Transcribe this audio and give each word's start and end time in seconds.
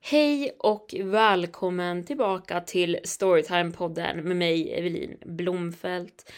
Hej 0.00 0.56
och 0.58 0.94
välkommen 0.98 2.04
tillbaka 2.04 2.60
till 2.60 2.98
Storytime-podden 3.04 4.22
med 4.22 4.36
mig 4.36 4.72
Evelin 4.78 5.18
Blomfelt. 5.26 6.32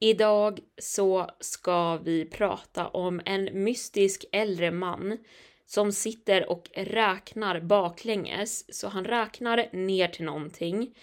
Idag 0.00 0.60
så 0.78 1.30
ska 1.40 1.96
vi 1.96 2.24
prata 2.24 2.88
om 2.88 3.20
en 3.24 3.44
mystisk 3.64 4.24
äldre 4.32 4.70
man 4.70 5.18
som 5.66 5.92
sitter 5.92 6.50
och 6.50 6.70
räknar 6.74 7.60
baklänges. 7.60 8.74
Så 8.74 8.88
han 8.88 9.04
räknar 9.04 9.68
ner 9.72 10.08
till 10.08 10.24
någonting, 10.24 10.94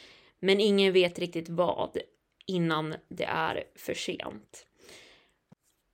men 0.45 0.59
ingen 0.59 0.93
vet 0.93 1.19
riktigt 1.19 1.49
vad 1.49 1.97
innan 2.47 2.95
det 3.07 3.23
är 3.23 3.63
för 3.75 3.93
sent. 3.93 4.65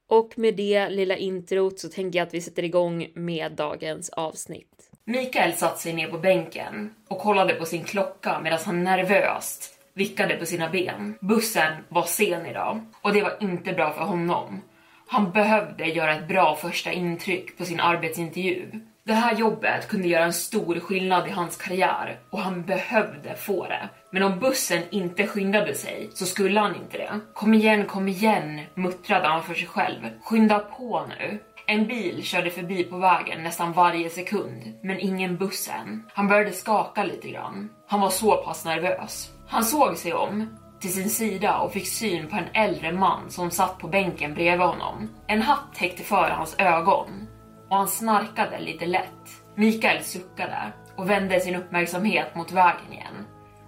Och 0.07 0.33
med 0.37 0.55
det 0.55 0.89
lilla 0.89 1.17
introt 1.17 1.79
så 1.79 1.89
tänker 1.89 2.19
jag 2.19 2.27
att 2.27 2.33
vi 2.33 2.41
sätter 2.41 2.63
igång 2.63 3.07
med 3.13 3.51
dagens 3.51 4.09
avsnitt. 4.09 4.91
Mikael 5.05 5.53
satte 5.53 5.81
sig 5.81 5.93
ner 5.93 6.07
på 6.07 6.17
bänken 6.17 6.95
och 7.07 7.19
kollade 7.19 7.53
på 7.53 7.65
sin 7.65 7.83
klocka 7.83 8.39
medan 8.43 8.59
han 8.65 8.83
nervöst 8.83 9.79
vickade 9.93 10.35
på 10.35 10.45
sina 10.45 10.69
ben. 10.69 11.17
Bussen 11.21 11.73
var 11.89 12.03
sen 12.03 12.45
idag 12.45 12.85
och 13.01 13.13
det 13.13 13.21
var 13.21 13.37
inte 13.39 13.73
bra 13.73 13.93
för 13.93 14.03
honom. 14.03 14.61
Han 15.07 15.31
behövde 15.31 15.85
göra 15.85 16.15
ett 16.15 16.27
bra 16.27 16.55
första 16.55 16.91
intryck 16.91 17.57
på 17.57 17.65
sin 17.65 17.79
arbetsintervju. 17.79 18.71
Det 19.03 19.13
här 19.13 19.35
jobbet 19.35 19.87
kunde 19.87 20.07
göra 20.07 20.23
en 20.23 20.33
stor 20.33 20.79
skillnad 20.79 21.27
i 21.27 21.31
hans 21.31 21.57
karriär 21.57 22.19
och 22.29 22.39
han 22.39 22.65
behövde 22.65 23.35
få 23.35 23.67
det. 23.67 23.89
Men 24.11 24.23
om 24.23 24.39
bussen 24.39 24.83
inte 24.91 25.27
skyndade 25.27 25.75
sig 25.75 26.09
så 26.13 26.25
skulle 26.25 26.59
han 26.59 26.75
inte 26.75 26.97
det. 26.97 27.19
Kom 27.33 27.53
igen, 27.53 27.85
kom 27.85 28.07
igen, 28.07 28.61
muttrade 28.73 29.27
han 29.27 29.43
för 29.43 29.53
sig 29.53 29.67
själv. 29.67 30.09
Skynda 30.23 30.59
på 30.59 31.05
nu. 31.09 31.39
En 31.67 31.87
bil 31.87 32.23
körde 32.23 32.49
förbi 32.49 32.83
på 32.83 32.97
vägen 32.97 33.43
nästan 33.43 33.73
varje 33.73 34.09
sekund, 34.09 34.73
men 34.83 34.99
ingen 34.99 35.37
buss 35.37 35.69
än. 35.69 36.03
Han 36.13 36.27
började 36.27 36.51
skaka 36.51 37.03
lite 37.03 37.29
grann. 37.29 37.69
Han 37.87 38.01
var 38.01 38.09
så 38.09 38.35
pass 38.35 38.65
nervös. 38.65 39.31
Han 39.47 39.63
såg 39.63 39.97
sig 39.97 40.13
om 40.13 40.57
till 40.79 40.93
sin 40.93 41.09
sida 41.09 41.57
och 41.57 41.73
fick 41.73 41.87
syn 41.87 42.27
på 42.27 42.35
en 42.35 42.47
äldre 42.53 42.91
man 42.91 43.31
som 43.31 43.51
satt 43.51 43.77
på 43.77 43.87
bänken 43.87 44.33
bredvid 44.33 44.67
honom. 44.67 45.09
En 45.27 45.41
hatt 45.41 45.75
täckte 45.75 46.03
för 46.03 46.29
hans 46.29 46.55
ögon 46.59 47.27
och 47.71 47.77
han 47.77 47.87
snarkade 47.87 48.59
lite 48.59 48.85
lätt. 48.85 49.43
Mikael 49.55 50.03
suckade 50.03 50.73
och 50.95 51.09
vände 51.09 51.39
sin 51.39 51.55
uppmärksamhet 51.55 52.35
mot 52.35 52.51
vägen 52.51 52.93
igen 52.93 53.25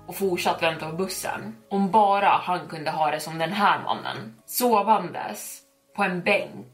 och 0.07 0.15
fortsatte 0.15 0.65
vänta 0.65 0.89
på 0.89 0.95
bussen. 0.95 1.55
Om 1.69 1.91
bara 1.91 2.29
han 2.29 2.67
kunde 2.67 2.91
ha 2.91 3.11
det 3.11 3.19
som 3.19 3.37
den 3.37 3.51
här 3.51 3.83
mannen. 3.83 4.35
Sovandes 4.45 5.61
på 5.95 6.03
en 6.03 6.21
bänk 6.21 6.67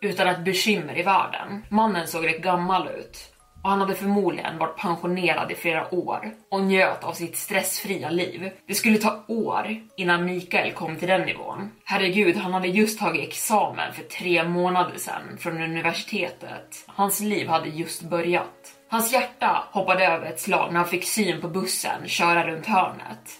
utan 0.00 0.28
ett 0.28 0.44
bekymmer 0.44 0.98
i 0.98 1.02
världen. 1.02 1.64
Mannen 1.68 2.06
såg 2.06 2.26
rätt 2.26 2.42
gammal 2.42 2.88
ut 2.88 3.33
och 3.64 3.70
han 3.70 3.80
hade 3.80 3.94
förmodligen 3.94 4.58
varit 4.58 4.76
pensionerad 4.76 5.50
i 5.50 5.54
flera 5.54 5.94
år 5.94 6.30
och 6.48 6.60
njöt 6.60 7.04
av 7.04 7.12
sitt 7.12 7.36
stressfria 7.36 8.10
liv. 8.10 8.50
Det 8.66 8.74
skulle 8.74 8.98
ta 8.98 9.24
år 9.28 9.76
innan 9.96 10.24
Mikael 10.24 10.72
kom 10.72 10.96
till 10.96 11.08
den 11.08 11.20
nivån. 11.20 11.70
Herregud, 11.84 12.36
han 12.36 12.52
hade 12.52 12.68
just 12.68 12.98
tagit 12.98 13.28
examen 13.28 13.92
för 13.92 14.02
tre 14.02 14.48
månader 14.48 14.98
sedan 14.98 15.38
från 15.38 15.62
universitetet. 15.62 16.84
Hans 16.86 17.20
liv 17.20 17.48
hade 17.48 17.68
just 17.68 18.02
börjat. 18.02 18.72
Hans 18.90 19.12
hjärta 19.12 19.64
hoppade 19.72 20.06
över 20.06 20.26
ett 20.26 20.40
slag 20.40 20.72
när 20.72 20.80
han 20.80 20.88
fick 20.88 21.04
syn 21.04 21.40
på 21.40 21.48
bussen 21.48 22.08
köra 22.08 22.46
runt 22.46 22.66
hörnet. 22.66 23.30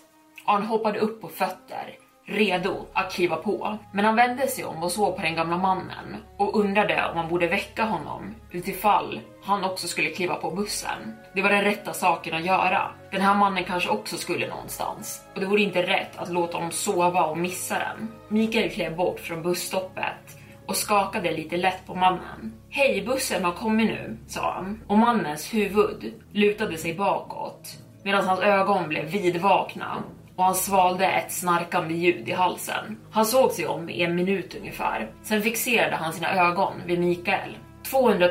Och 0.46 0.52
han 0.52 0.62
hoppade 0.62 0.98
upp 0.98 1.20
på 1.20 1.28
fötter 1.28 2.03
redo 2.26 2.86
att 2.92 3.12
kliva 3.12 3.36
på. 3.36 3.78
Men 3.92 4.04
han 4.04 4.16
vände 4.16 4.46
sig 4.46 4.64
om 4.64 4.82
och 4.82 4.92
såg 4.92 5.16
på 5.16 5.22
den 5.22 5.34
gamla 5.34 5.56
mannen 5.56 6.16
och 6.36 6.60
undrade 6.60 7.08
om 7.08 7.16
man 7.16 7.28
borde 7.28 7.46
väcka 7.46 7.84
honom 7.84 8.34
utifall 8.50 9.20
han 9.44 9.64
också 9.64 9.88
skulle 9.88 10.10
kliva 10.10 10.34
på 10.34 10.50
bussen. 10.50 11.16
Det 11.34 11.42
var 11.42 11.50
den 11.50 11.64
rätta 11.64 11.92
saken 11.92 12.34
att 12.34 12.44
göra. 12.44 12.90
Den 13.10 13.20
här 13.20 13.34
mannen 13.34 13.64
kanske 13.64 13.90
också 13.90 14.16
skulle 14.16 14.48
någonstans 14.48 15.22
och 15.34 15.40
det 15.40 15.46
vore 15.46 15.62
inte 15.62 15.82
rätt 15.82 16.16
att 16.16 16.32
låta 16.32 16.56
honom 16.56 16.70
sova 16.70 17.24
och 17.24 17.38
missa 17.38 17.78
den. 17.78 18.08
Mikael 18.28 18.70
klev 18.70 18.96
bort 18.96 19.20
från 19.20 19.42
busstoppet 19.42 20.38
och 20.66 20.76
skakade 20.76 21.32
lite 21.32 21.56
lätt 21.56 21.86
på 21.86 21.94
mannen. 21.94 22.52
Hej, 22.70 23.02
bussen 23.06 23.44
har 23.44 23.52
kommit 23.52 23.86
nu, 23.86 24.16
sa 24.26 24.52
han. 24.52 24.80
Och 24.86 24.98
mannens 24.98 25.54
huvud 25.54 26.12
lutade 26.32 26.78
sig 26.78 26.94
bakåt 26.94 27.78
medan 28.02 28.26
hans 28.26 28.40
ögon 28.40 28.88
blev 28.88 29.04
vidvakna 29.04 30.02
och 30.36 30.44
han 30.44 30.54
svalde 30.54 31.06
ett 31.06 31.32
snarkande 31.32 31.94
ljud 31.94 32.28
i 32.28 32.32
halsen. 32.32 32.98
Han 33.10 33.26
såg 33.26 33.52
sig 33.52 33.66
om 33.66 33.88
i 33.88 34.02
en 34.02 34.14
minut 34.14 34.54
ungefär. 34.54 35.10
Sen 35.22 35.42
fixerade 35.42 35.96
han 35.96 36.12
sina 36.12 36.48
ögon 36.48 36.72
vid 36.86 37.00
Mikael. 37.00 37.58
200 37.90 38.28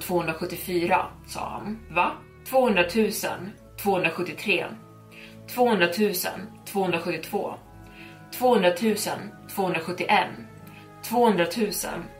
274, 0.00 1.06
sa 1.26 1.40
han. 1.40 1.78
Va? 1.90 2.10
200 2.50 2.84
273. 3.82 4.66
200 5.54 5.86
272. 6.64 7.54
200 8.38 8.70
271. 9.54 10.28
200 11.02 11.46
000. 11.56 11.70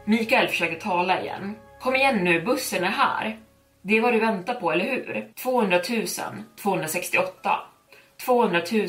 Mikael 0.05 0.49
försöker 0.49 0.81
tala 0.81 1.23
igen. 1.23 1.55
Kom 1.81 1.97
igen 1.97 2.25
nu, 2.25 2.43
bussen 2.43 2.85
är 2.85 2.89
här. 2.89 3.39
Det 3.83 3.97
är 3.97 4.01
vad 4.01 4.13
du 4.13 4.21
väntar 4.21 4.55
på, 4.55 4.73
eller 4.73 4.85
hur? 4.85 5.33
200 5.43 5.81
268. 6.63 7.59
200 8.25 8.63
000 8.73 8.89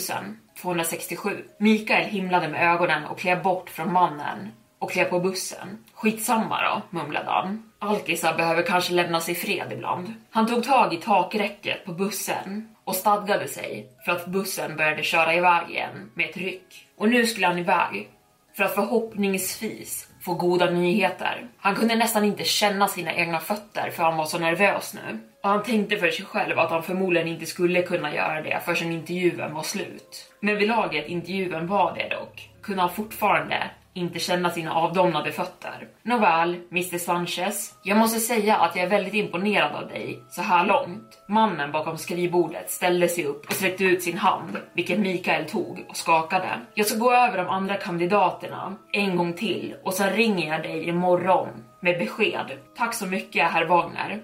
267. 0.62 1.44
Mikael 1.58 2.06
himlade 2.06 2.48
med 2.48 2.74
ögonen 2.74 3.06
och 3.06 3.20
klev 3.20 3.44
bort 3.44 3.70
från 3.70 3.94
mannen 3.94 4.52
och 4.80 4.92
klev 4.92 5.06
på 5.06 5.20
bussen. 5.20 5.84
Skitsamma 5.94 6.62
då, 6.62 7.00
mumlade 7.00 7.30
han. 7.30 7.72
Alkisar 7.80 8.38
behöver 8.38 8.64
kanske 8.64 8.94
lämnas 8.94 9.30
i 9.30 9.36
fred 9.36 9.72
ibland. 9.72 10.14
Han 10.30 10.48
tog 10.48 10.64
tag 10.64 10.94
i 10.94 10.98
takräcket 10.98 11.86
på 11.86 11.94
bussen 11.94 12.76
och 12.84 12.96
stadgade 12.96 13.48
sig 13.48 13.90
för 14.06 14.12
att 14.12 14.26
bussen 14.26 14.76
började 14.78 15.04
köra 15.04 15.36
iväg 15.36 15.70
igen 15.70 16.12
med 16.14 16.30
ett 16.30 16.38
ryck. 16.38 16.88
Och 16.98 17.10
nu 17.10 17.28
skulle 17.28 17.48
han 17.48 17.60
iväg 17.60 18.10
för 18.58 18.64
att 18.64 18.76
förhoppningsvis 18.76 20.08
få 20.24 20.34
goda 20.34 20.70
nyheter. 20.70 21.48
Han 21.58 21.76
kunde 21.76 21.96
nästan 21.96 22.26
inte 22.26 22.44
känna 22.44 22.88
sina 22.88 23.14
egna 23.14 23.40
fötter 23.40 23.90
för 23.90 24.04
han 24.04 24.18
var 24.18 24.26
så 24.26 24.40
nervös 24.40 24.94
nu. 24.94 25.20
Och 25.44 25.50
han 25.50 25.64
tänkte 25.64 25.98
för 25.98 26.12
sig 26.12 26.26
själv 26.26 26.60
att 26.60 26.72
han 26.72 26.84
förmodligen 26.84 27.28
inte 27.28 27.46
skulle 27.46 27.82
kunna 27.82 28.16
göra 28.16 28.42
det 28.42 28.60
förrän 28.66 28.92
intervjun 28.92 29.54
var 29.54 29.64
slut. 29.64 30.32
Men 30.40 30.58
vid 30.58 30.68
laget 30.68 31.08
intervjun 31.08 31.68
var 31.68 31.96
det 31.96 32.16
dock, 32.16 32.50
kunde 32.62 32.82
han 32.82 32.94
fortfarande 32.94 33.70
inte 33.94 34.20
känna 34.20 34.52
sina 34.52 34.74
avdomnade 34.74 35.32
fötter. 35.32 35.88
Nåväl, 36.04 36.62
Mr 36.72 36.98
Sanchez. 36.98 37.80
Jag 37.84 37.98
måste 37.98 38.20
säga 38.20 38.58
att 38.58 38.76
jag 38.76 38.86
är 38.86 38.90
väldigt 38.90 39.14
imponerad 39.14 39.76
av 39.76 39.88
dig 39.88 40.24
så 40.30 40.42
här 40.42 40.66
långt. 40.66 41.24
Mannen 41.28 41.72
bakom 41.72 41.98
skrivbordet 41.98 42.72
ställde 42.72 43.08
sig 43.08 43.26
upp 43.26 43.46
och 43.46 43.54
sträckte 43.54 43.84
ut 43.84 44.04
sin 44.04 44.18
hand, 44.18 44.58
vilket 44.74 45.00
Mikael 45.00 45.46
tog 45.46 45.86
och 45.90 45.98
skakade. 45.98 46.50
Jag 46.74 46.86
ska 46.86 46.98
gå 46.98 47.14
över 47.14 47.38
de 47.38 47.50
andra 47.50 47.76
kandidaterna 47.76 48.76
en 48.92 49.16
gång 49.16 49.34
till 49.34 49.76
och 49.84 49.94
sen 49.94 50.14
ringer 50.14 50.52
jag 50.52 50.64
dig 50.64 50.90
imorgon 50.90 51.48
med 51.80 52.00
besked. 52.00 52.58
Tack 52.78 52.94
så 52.94 53.06
mycket, 53.06 53.52
herr 53.52 53.66
Wagner, 53.66 54.24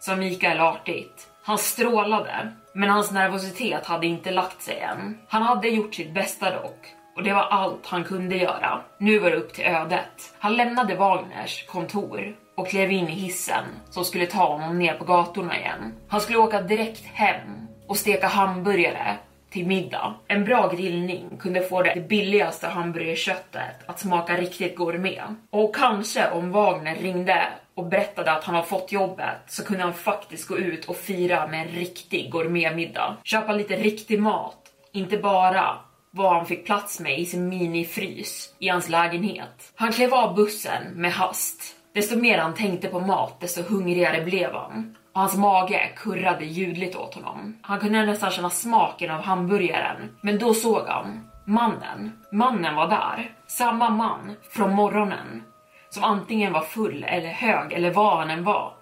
sa 0.00 0.16
Mikael 0.16 0.60
artigt 0.60 1.28
Han 1.44 1.58
strålade, 1.58 2.52
men 2.74 2.90
hans 2.90 3.10
nervositet 3.10 3.86
hade 3.86 4.06
inte 4.06 4.30
lagt 4.30 4.62
sig 4.62 4.78
än. 4.78 5.18
Han 5.28 5.42
hade 5.42 5.68
gjort 5.68 5.94
sitt 5.94 6.14
bästa 6.14 6.62
dock 6.62 6.94
och 7.16 7.22
det 7.22 7.32
var 7.32 7.42
allt 7.42 7.86
han 7.86 8.04
kunde 8.04 8.36
göra. 8.36 8.80
Nu 8.98 9.18
var 9.18 9.30
det 9.30 9.36
upp 9.36 9.52
till 9.52 9.64
ödet. 9.64 10.34
Han 10.38 10.56
lämnade 10.56 10.94
Wagners 10.94 11.66
kontor 11.66 12.36
och 12.54 12.68
klev 12.68 12.92
in 12.92 13.08
i 13.08 13.12
hissen 13.12 13.64
som 13.90 14.04
skulle 14.04 14.26
ta 14.26 14.46
honom 14.46 14.78
ner 14.78 14.94
på 14.94 15.04
gatorna 15.04 15.58
igen. 15.58 15.94
Han 16.08 16.20
skulle 16.20 16.38
åka 16.38 16.62
direkt 16.62 17.04
hem 17.04 17.66
och 17.86 17.96
steka 17.96 18.26
hamburgare 18.26 19.16
till 19.50 19.66
middag. 19.66 20.14
En 20.28 20.44
bra 20.44 20.68
grillning 20.68 21.36
kunde 21.40 21.60
få 21.60 21.82
det 21.82 22.08
billigaste 22.08 22.66
hamburgerköttet 22.66 23.76
att 23.86 24.00
smaka 24.00 24.36
riktigt 24.36 24.76
gourmet. 24.76 25.22
Och 25.50 25.76
kanske 25.76 26.30
om 26.30 26.52
Wagner 26.52 26.94
ringde 26.94 27.48
och 27.74 27.86
berättade 27.86 28.32
att 28.32 28.44
han 28.44 28.54
har 28.54 28.62
fått 28.62 28.92
jobbet 28.92 29.36
så 29.46 29.64
kunde 29.64 29.82
han 29.82 29.94
faktiskt 29.94 30.48
gå 30.48 30.58
ut 30.58 30.84
och 30.84 30.96
fira 30.96 31.46
med 31.46 31.66
en 31.66 31.74
riktig 31.74 32.30
gourmetmiddag. 32.30 33.16
Köpa 33.24 33.52
lite 33.52 33.76
riktig 33.76 34.20
mat, 34.20 34.56
inte 34.92 35.16
bara 35.16 35.78
vad 36.14 36.36
han 36.36 36.46
fick 36.46 36.66
plats 36.66 37.00
med 37.00 37.18
i 37.18 37.26
sin 37.26 37.48
minifrys 37.48 38.54
i 38.58 38.68
hans 38.68 38.88
lägenhet. 38.88 39.72
Han 39.74 39.92
klev 39.92 40.14
av 40.14 40.34
bussen 40.34 40.92
med 40.94 41.12
hast. 41.12 41.76
Desto 41.94 42.18
mer 42.18 42.38
han 42.38 42.54
tänkte 42.54 42.88
på 42.88 43.00
mat, 43.00 43.40
desto 43.40 43.62
hungrigare 43.62 44.24
blev 44.24 44.52
han. 44.52 44.96
Och 45.12 45.20
hans 45.20 45.36
mage 45.36 45.90
kurrade 45.96 46.44
ljudligt 46.44 46.96
åt 46.96 47.14
honom. 47.14 47.58
Han 47.62 47.80
kunde 47.80 48.06
nästan 48.06 48.30
känna 48.30 48.50
smaken 48.50 49.10
av 49.10 49.20
hamburgaren, 49.22 50.16
men 50.20 50.38
då 50.38 50.54
såg 50.54 50.86
han 50.86 51.28
mannen. 51.46 52.12
Mannen 52.32 52.74
var 52.74 52.88
där. 52.88 53.34
Samma 53.46 53.90
man 53.90 54.36
från 54.50 54.74
morgonen 54.74 55.42
som 55.90 56.04
antingen 56.04 56.52
var 56.52 56.62
full 56.62 57.04
eller 57.04 57.28
hög 57.28 57.72
eller 57.72 57.90
vad 57.90 58.18
han 58.18 58.30
än 58.30 58.44
var. 58.44 58.72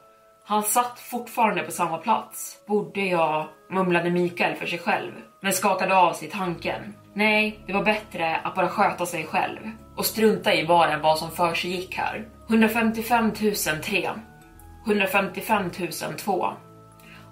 Han 0.45 0.63
satt 0.63 1.01
fortfarande 1.01 1.63
på 1.63 1.71
samma 1.71 1.99
plats. 1.99 2.57
Borde 2.67 3.01
jag, 3.01 3.47
mumlade 3.71 4.11
Mikael 4.11 4.57
för 4.57 4.67
sig 4.67 4.79
själv, 4.79 5.13
men 5.41 5.53
skakade 5.53 5.97
av 5.97 6.13
sig 6.13 6.29
tanken. 6.29 6.95
Nej, 7.15 7.61
det 7.67 7.73
var 7.73 7.85
bättre 7.85 8.37
att 8.37 8.55
bara 8.55 8.69
sköta 8.69 9.07
sig 9.07 9.25
själv 9.25 9.59
och 9.97 10.07
strunta 10.07 10.55
i 10.55 10.67
vad 10.67 11.01
vad 11.01 11.19
som 11.19 11.31
för 11.31 11.55
sig 11.55 11.71
gick 11.71 11.95
här. 11.95 12.29
155 12.49 13.33
003 13.83 14.11
155 14.87 15.71
002 16.19 16.53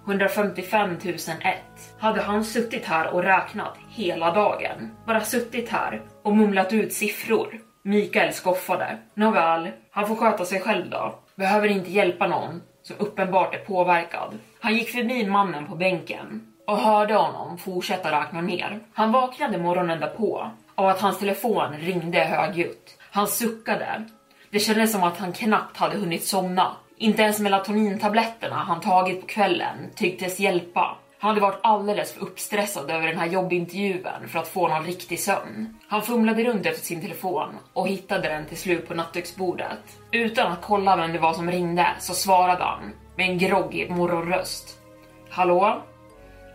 155 0.07 0.97
001 1.03 1.57
hade 1.99 2.23
han 2.23 2.45
suttit 2.45 2.85
här 2.85 3.15
och 3.15 3.23
räknat 3.23 3.79
hela 3.89 4.35
dagen. 4.35 4.91
Bara 5.07 5.21
suttit 5.21 5.69
här 5.69 6.03
och 6.23 6.37
mumlat 6.37 6.73
ut 6.73 6.93
siffror. 6.93 7.61
Mikael 7.83 8.33
skoffade. 8.33 8.99
Nåväl, 9.15 9.69
han 9.91 10.09
får 10.09 10.15
sköta 10.15 10.45
sig 10.45 10.61
själv 10.61 10.91
då. 10.91 11.19
Behöver 11.37 11.69
inte 11.69 11.91
hjälpa 11.91 12.27
någon 12.27 12.63
som 12.83 12.97
uppenbart 12.99 13.55
är 13.55 13.59
påverkad. 13.59 14.39
Han 14.61 14.75
gick 14.75 14.89
förbi 14.89 15.27
mannen 15.27 15.67
på 15.67 15.77
bänken 15.77 16.53
och 16.69 16.79
hörde 16.79 17.15
honom 17.15 17.59
fortsätta 17.59 18.21
räkna 18.21 18.41
ner. 18.41 18.81
Han 18.95 19.13
vaknade 19.13 19.59
morgonen 19.59 20.01
därpå 20.01 20.51
av 20.75 20.89
att 20.89 21.01
hans 21.01 21.19
telefon 21.19 21.73
ringde 21.79 22.19
högljutt. 22.19 22.99
Han 23.11 23.29
suckade. 23.29 24.05
Det 24.51 24.59
kändes 24.59 24.93
som 24.93 25.03
att 25.03 25.19
han 25.19 25.33
knappt 25.33 25.77
hade 25.77 25.99
hunnit 25.99 26.25
somna. 26.25 26.77
Inte 26.97 27.23
ens 27.23 27.41
melatonintabletterna 27.41 28.57
han 28.57 28.81
tagit 28.81 29.21
på 29.21 29.27
kvällen 29.27 29.77
tycktes 29.95 30.41
hjälpa. 30.41 30.97
Han 31.19 31.29
hade 31.29 31.41
varit 31.41 31.61
alldeles 31.63 32.13
för 32.13 32.23
uppstressad 32.23 32.91
över 32.91 33.07
den 33.07 33.19
här 33.19 33.27
jobbintervjun 33.27 34.29
för 34.29 34.39
att 34.39 34.49
få 34.49 34.69
någon 34.69 34.85
riktig 34.85 35.21
sömn. 35.21 35.79
Han 35.89 36.03
fumlade 36.03 36.45
runt 36.45 36.67
efter 36.67 36.85
sin 36.85 37.01
telefon 37.01 37.49
och 37.73 37.89
hittade 37.89 38.29
den 38.29 38.47
till 38.47 38.59
slut 38.59 38.89
på 38.89 38.95
nattduksbordet. 38.95 39.99
Utan 40.11 40.53
att 40.53 40.63
kolla 40.63 40.97
vem 40.97 41.13
det 41.13 41.19
var 41.19 41.33
som 41.33 41.51
ringde 41.51 41.87
så 41.99 42.15
svarade 42.15 42.65
han 42.65 42.93
med 43.17 43.31
en 43.31 43.39
groggig 43.39 43.91
morgonröst. 43.91 44.79
Hallå? 45.31 45.83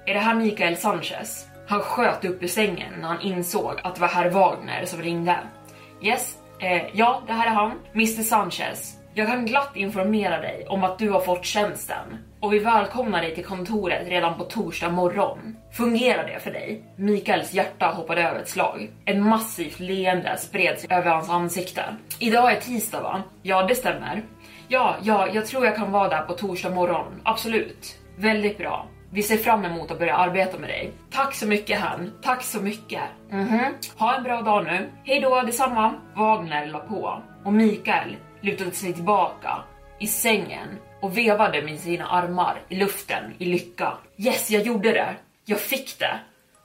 Är 0.06 0.14
det 0.14 0.20
här 0.20 0.36
Mikael 0.36 0.78
Sanchez? 0.78 1.48
Han 1.68 1.80
sköt 1.80 2.26
upp 2.26 2.44
ur 2.44 2.48
sängen 2.48 2.94
när 3.02 3.08
han 3.08 3.22
insåg 3.22 3.80
att 3.84 3.96
det 3.96 4.02
var 4.02 4.08
herr 4.08 4.30
Wagner 4.30 4.86
som 4.86 5.02
ringde. 5.02 5.38
Yes, 6.02 6.38
eh, 6.60 6.82
ja, 6.94 7.22
det 7.28 7.34
här 7.34 7.48
är 7.48 7.52
han. 7.52 7.72
Mr 7.94 8.24
Sanchez. 8.24 9.00
Jag 9.14 9.28
kan 9.28 9.46
glatt 9.46 9.76
informera 9.76 10.42
dig 10.42 10.66
om 10.70 10.84
att 10.84 11.00
du 11.00 11.10
har 11.10 11.20
fått 11.20 11.46
tjänsten 11.46 12.18
och 12.40 12.54
vi 12.54 12.60
välkomnar 12.60 13.22
dig 13.22 13.36
till 13.36 13.46
kontoret 13.46 14.08
redan 14.08 14.38
på 14.38 14.44
torsdag 14.44 14.90
morgon. 14.90 15.58
Fungerar 15.72 16.28
det 16.28 16.40
för 16.40 16.52
dig? 16.52 16.84
Mikaels 16.96 17.54
hjärta 17.54 17.88
hoppade 17.88 18.24
över 18.24 18.40
ett 18.40 18.50
slag. 18.50 18.90
Ett 19.06 19.18
massivt 19.18 19.80
leende 19.80 20.38
spreds 20.38 20.86
över 20.86 21.12
hans 21.12 21.30
ansikte. 21.30 21.84
Idag 22.20 22.52
är 22.52 22.60
tisdag 22.60 23.02
va? 23.02 23.24
Ja, 23.42 23.64
det 23.64 23.76
stämmer. 23.76 24.24
Ja, 24.68 24.96
ja, 25.02 25.28
jag 25.34 25.46
tror 25.46 25.66
jag 25.66 25.76
kan 25.76 25.92
vara 25.92 26.10
där 26.10 26.22
på 26.22 26.34
torsdag 26.34 26.70
morgon. 26.70 27.22
Absolut. 27.24 28.00
Väldigt 28.18 28.58
bra. 28.58 28.88
Vi 29.14 29.24
ser 29.24 29.38
fram 29.38 29.66
emot 29.66 29.92
att 29.92 30.00
börja 30.00 30.16
arbeta 30.16 30.58
med 30.58 30.70
dig. 30.70 30.92
Tack 31.12 31.36
så 31.36 31.48
mycket 31.48 31.80
Han. 31.80 32.12
Tack 32.22 32.44
så 32.44 32.62
mycket. 32.62 33.02
Mhm. 33.30 33.60
Ha 33.98 34.16
en 34.16 34.24
bra 34.24 34.42
dag 34.42 34.64
nu. 34.66 34.90
Hej 35.04 35.20
då, 35.20 35.42
detsamma. 35.42 35.94
Wagner 36.16 36.66
la 36.66 36.80
på 36.80 37.22
och 37.46 37.54
Mikael 37.54 38.16
lutade 38.42 38.72
sig 38.72 38.94
tillbaka 38.94 39.64
i 40.00 40.08
sängen 40.08 40.68
och 41.02 41.18
vevade 41.18 41.62
med 41.62 41.80
sina 41.80 42.08
armar 42.08 42.62
i 42.70 42.76
luften 42.76 43.24
i 43.38 43.46
lycka. 43.46 43.94
Yes, 44.18 44.52
jag 44.52 44.62
gjorde 44.62 44.92
det! 44.92 45.16
Jag 45.46 45.60
fick 45.60 46.00
det! 46.00 46.20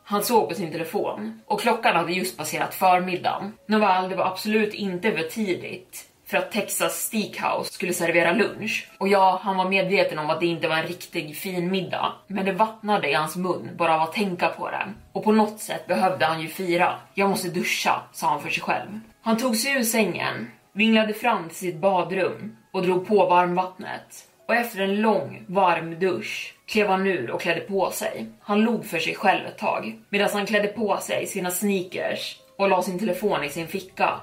Han 0.05 0.23
såg 0.23 0.49
på 0.49 0.55
sin 0.55 0.73
telefon 0.73 1.41
och 1.47 1.61
klockan 1.61 1.97
hade 1.97 2.13
just 2.13 2.39
passerat 2.39 2.75
förmiddagen. 2.75 3.53
Nåväl, 3.67 4.09
det 4.09 4.17
var 4.17 4.25
absolut 4.27 4.75
inte 4.75 5.13
för 5.13 5.23
tidigt 5.23 6.08
för 6.29 6.39
att 6.39 6.53
Texas 6.53 6.93
Steakhouse 6.93 7.73
skulle 7.73 7.93
servera 7.93 8.33
lunch. 8.33 8.89
Och 8.99 9.09
ja, 9.09 9.41
han 9.43 9.57
var 9.57 9.69
medveten 9.69 10.19
om 10.19 10.31
att 10.31 10.41
det 10.41 10.47
inte 10.47 10.69
var 10.69 10.77
en 10.77 10.87
riktig 10.87 11.37
fin 11.37 11.71
middag. 11.71 12.13
Men 12.27 12.45
det 12.45 12.53
vattnade 12.53 13.11
i 13.11 13.15
hans 13.15 13.37
mun 13.37 13.71
bara 13.77 13.95
av 13.95 14.03
att 14.03 14.13
tänka 14.13 14.49
på 14.49 14.71
det. 14.71 14.93
Och 15.13 15.25
på 15.25 15.33
något 15.33 15.61
sätt 15.61 15.87
behövde 15.87 16.27
han 16.27 16.41
ju 16.41 16.49
fira. 16.49 16.95
Jag 17.15 17.31
måste 17.31 17.49
duscha, 17.49 18.03
sa 18.13 18.29
han 18.29 18.43
för 18.43 18.51
sig 18.51 18.63
själv. 18.63 19.01
Han 19.23 19.37
tog 19.37 19.57
sig 19.57 19.73
ur 19.73 19.83
sängen, 19.83 20.51
vinglade 20.73 21.15
fram 21.15 21.49
till 21.49 21.59
sitt 21.59 21.81
badrum 21.81 22.57
och 22.73 22.83
drog 22.83 23.07
på 23.07 23.27
varmvattnet. 23.27 24.25
Och 24.49 24.55
efter 24.55 24.81
en 24.81 25.01
lång, 25.01 25.45
varm 25.47 25.99
dusch 25.99 26.55
klev 26.67 26.89
han 26.89 27.07
ur 27.07 27.31
och 27.31 27.41
klädde 27.41 27.61
på 27.61 27.91
sig. 27.91 28.27
Han 28.41 28.61
log 28.61 28.87
för 28.87 28.99
sig 28.99 29.15
själv 29.15 29.47
ett 29.47 29.59
tag 29.59 29.99
medan 30.09 30.29
han 30.33 30.47
klädde 30.47 30.69
på 30.69 30.97
sig 31.01 31.27
sina 31.27 31.51
sneakers 31.51 32.37
och 32.57 32.69
la 32.69 32.83
sin 32.83 32.99
telefon 32.99 33.45
i 33.45 33.49
sin 33.49 33.67
ficka 33.67 34.21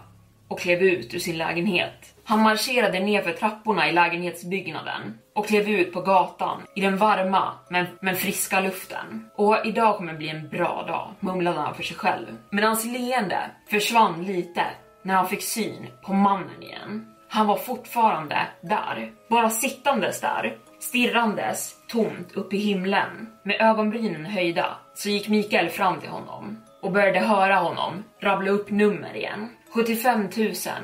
och 0.47 0.59
klev 0.59 0.81
ut 0.81 1.13
ur 1.13 1.19
sin 1.19 1.37
lägenhet. 1.37 2.15
Han 2.23 2.41
marscherade 2.41 2.99
nerför 2.99 3.31
trapporna 3.31 3.89
i 3.89 3.91
lägenhetsbyggnaden 3.91 5.17
och 5.35 5.47
klev 5.47 5.69
ut 5.69 5.93
på 5.93 6.01
gatan 6.01 6.61
i 6.75 6.81
den 6.81 6.97
varma 6.97 7.53
men, 7.69 7.85
men 8.01 8.15
friska 8.15 8.59
luften. 8.59 9.29
Och 9.35 9.65
idag 9.65 9.97
kommer 9.97 10.13
bli 10.13 10.29
en 10.29 10.49
bra 10.49 10.83
dag, 10.87 11.13
mumlade 11.19 11.59
han 11.59 11.75
för 11.75 11.83
sig 11.83 11.97
själv. 11.97 12.37
Men 12.49 12.63
hans 12.63 12.85
leende 12.85 13.51
försvann 13.69 14.23
lite 14.23 14.63
när 15.03 15.15
han 15.15 15.27
fick 15.27 15.43
syn 15.43 15.87
på 16.01 16.13
mannen 16.13 16.63
igen. 16.63 17.05
Han 17.29 17.47
var 17.47 17.57
fortfarande 17.57 18.47
där, 18.61 19.11
bara 19.29 19.49
sittandes 19.49 20.21
där, 20.21 20.57
stirrandes 20.79 21.75
tomt 21.87 22.31
upp 22.33 22.53
i 22.53 22.57
himlen. 22.57 23.29
Med 23.43 23.61
ögonbrynen 23.61 24.25
höjda 24.25 24.77
så 24.93 25.09
gick 25.09 25.27
Mikael 25.27 25.69
fram 25.69 25.99
till 25.99 26.09
honom 26.09 26.61
och 26.85 26.91
började 26.91 27.19
höra 27.19 27.55
honom 27.55 28.03
rabbla 28.19 28.51
upp 28.51 28.69
nummer 28.69 29.15
igen. 29.15 29.49
75 29.73 30.29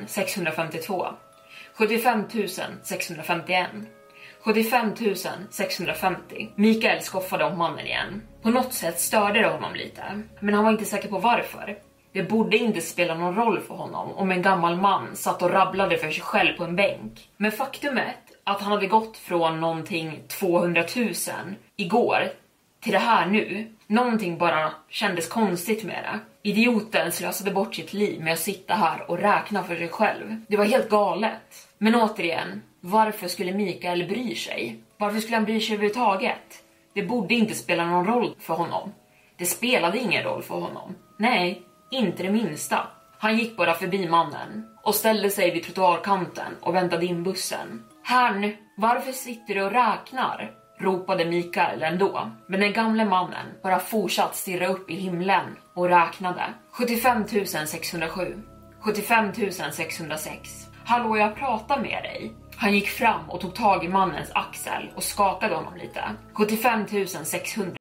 652 0.07 1.07
75 1.73 2.23
651 2.83 3.69
75 4.41 4.95
650 5.49 6.49
Mikael 6.55 7.01
skoffade 7.01 7.45
om 7.45 7.57
mannen 7.57 7.85
igen. 7.85 8.21
På 8.41 8.49
något 8.49 8.73
sätt 8.73 8.99
störde 8.99 9.39
det 9.39 9.47
honom 9.47 9.73
lite, 9.73 10.21
men 10.39 10.53
han 10.53 10.63
var 10.63 10.71
inte 10.71 10.85
säker 10.85 11.09
på 11.09 11.17
varför. 11.17 11.77
Det 12.13 12.23
borde 12.23 12.57
inte 12.57 12.81
spela 12.81 13.15
någon 13.15 13.35
roll 13.35 13.59
för 13.59 13.73
honom 13.73 14.11
om 14.11 14.31
en 14.31 14.41
gammal 14.41 14.75
man 14.75 15.15
satt 15.15 15.41
och 15.41 15.51
rabblade 15.51 15.97
för 15.97 16.11
sig 16.11 16.23
själv 16.23 16.57
på 16.57 16.63
en 16.63 16.75
bänk. 16.75 17.29
Men 17.37 17.51
faktumet 17.51 18.17
att 18.43 18.61
han 18.61 18.71
hade 18.71 18.87
gått 18.87 19.17
från 19.17 19.59
någonting 19.59 20.23
200 20.27 20.83
000 20.95 21.13
igår 21.75 22.31
till 22.81 22.91
det 22.91 22.99
här 22.99 23.25
nu. 23.25 23.67
Någonting 23.87 24.37
bara 24.37 24.71
kändes 24.89 25.27
konstigt 25.27 25.83
med 25.83 26.03
det. 26.03 26.49
Idioten 26.49 27.11
slösade 27.11 27.51
bort 27.51 27.75
sitt 27.75 27.93
liv 27.93 28.21
med 28.21 28.33
att 28.33 28.39
sitta 28.39 28.73
här 28.73 29.11
och 29.11 29.19
räkna 29.19 29.63
för 29.63 29.75
sig 29.75 29.89
själv. 29.89 30.35
Det 30.47 30.57
var 30.57 30.65
helt 30.65 30.89
galet. 30.89 31.67
Men 31.77 31.95
återigen, 31.95 32.61
varför 32.79 33.27
skulle 33.27 33.51
Mikael 33.51 34.07
bry 34.07 34.35
sig? 34.35 34.79
Varför 34.97 35.19
skulle 35.19 35.35
han 35.35 35.45
bry 35.45 35.61
sig 35.61 35.73
överhuvudtaget? 35.73 36.63
Det 36.93 37.03
borde 37.03 37.33
inte 37.33 37.55
spela 37.55 37.85
någon 37.85 38.05
roll 38.05 38.35
för 38.39 38.53
honom. 38.53 38.93
Det 39.37 39.45
spelade 39.45 39.99
ingen 39.99 40.23
roll 40.23 40.43
för 40.43 40.55
honom. 40.55 40.95
Nej, 41.17 41.61
inte 41.91 42.23
det 42.23 42.31
minsta. 42.31 42.87
Han 43.17 43.37
gick 43.37 43.57
bara 43.57 43.73
förbi 43.73 44.07
mannen 44.07 44.77
och 44.83 44.95
ställde 44.95 45.29
sig 45.29 45.51
vid 45.51 45.63
trottoarkanten 45.63 46.55
och 46.61 46.75
väntade 46.75 47.05
in 47.05 47.23
bussen. 47.23 47.83
Herrn, 48.03 48.53
varför 48.77 49.11
sitter 49.11 49.55
du 49.55 49.63
och 49.63 49.71
räknar? 49.71 50.60
Ropade 50.81 51.25
Mikael 51.25 51.83
ändå. 51.83 52.31
Men 52.47 52.59
den 52.59 52.73
gamle 52.73 53.05
mannen 53.05 53.45
bara 53.63 53.79
fortsatt 53.79 54.35
stirra 54.35 54.67
upp 54.67 54.89
i 54.89 54.95
himlen 54.95 55.45
och 55.73 55.89
räknade. 55.89 56.43
75 56.71 57.25
607. 57.67 58.37
75 58.79 59.33
606. 59.71 60.67
Hallå, 60.85 61.17
jag 61.17 61.35
pratar 61.35 61.81
med 61.81 62.03
dig. 62.03 62.33
Han 62.55 62.73
gick 62.73 62.87
fram 62.87 63.29
och 63.29 63.41
tog 63.41 63.55
tag 63.55 63.85
i 63.85 63.87
mannens 63.87 64.31
axel 64.33 64.89
och 64.95 65.03
skakade 65.03 65.55
honom 65.55 65.75
lite. 65.75 66.03
75 66.33 66.85
600 67.25 67.80